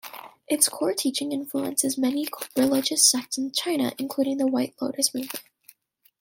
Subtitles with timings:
[0.47, 5.43] Its core teaching influences many religious sects in China, including the White Lotus movement.